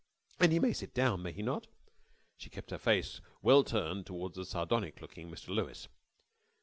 [0.39, 1.67] "And he may sit down, may he not?"
[2.35, 5.49] She kept her face well turned towards the sardonic looking Mr.
[5.49, 5.89] Lewes.